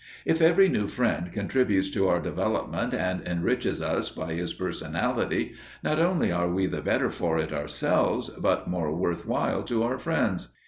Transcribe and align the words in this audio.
If 0.25 0.41
every 0.41 0.67
new 0.67 0.87
friend 0.87 1.31
contributes 1.31 1.91
to 1.91 2.07
our 2.07 2.19
development 2.19 2.91
and 2.91 3.21
enriches 3.21 3.83
us 3.83 4.09
by 4.09 4.33
his 4.33 4.51
personality, 4.51 5.53
not 5.83 5.99
only 5.99 6.31
are 6.31 6.49
we 6.49 6.65
the 6.65 6.81
better 6.81 7.11
for 7.11 7.37
it 7.37 7.53
ourselves, 7.53 8.29
but 8.31 8.67
more 8.67 8.91
worth 8.95 9.27
while 9.27 9.61
to 9.65 9.83
our 9.83 9.99
friends. 9.99 10.47